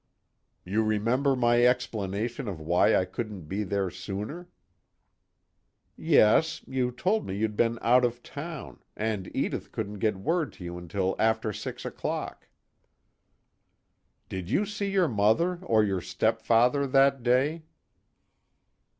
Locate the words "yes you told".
5.95-7.23